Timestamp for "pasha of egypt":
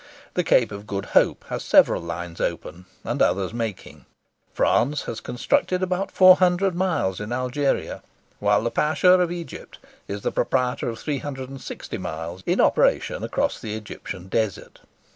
8.71-9.77